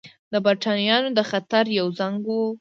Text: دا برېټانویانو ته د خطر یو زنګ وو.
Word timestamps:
دا 0.31 0.37
برېټانویانو 0.45 1.07
ته 1.11 1.15
د 1.17 1.21
خطر 1.29 1.65
یو 1.79 1.87
زنګ 1.99 2.17
وو. 2.27 2.43